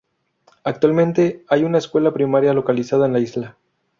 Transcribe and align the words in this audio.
Actualmente 0.63 1.45
hay 1.47 1.63
una 1.63 1.77
escuela 1.77 2.11
primaria 2.11 2.55
localizada 2.55 3.05
en 3.05 3.13
la 3.13 3.19
isla. 3.19 3.57